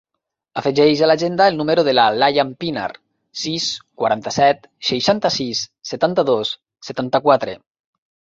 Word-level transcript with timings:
Afegeix 0.59 1.01
a 1.01 1.09
l'agenda 1.09 1.45
el 1.51 1.59
número 1.59 1.83
de 1.87 1.93
la 1.93 2.05
Layan 2.21 2.53
Pinar: 2.63 2.87
sis, 3.43 3.67
quaranta-set, 4.03 4.65
seixanta-sis, 4.91 5.63
setanta-dos, 5.93 6.57
setanta-quatre. 6.91 7.55